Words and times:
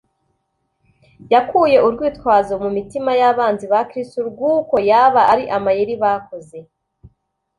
yakuye 1.33 1.77
urwitwazo 1.87 2.53
mu 2.63 2.69
mitima 2.77 3.11
y'abanzi 3.21 3.65
ba 3.71 3.81
Kristo 3.89 4.19
rw'uko 4.29 4.75
yaba 4.89 5.21
ari 5.33 5.45
amayeri 5.57 5.95
bakoze. 6.03 6.57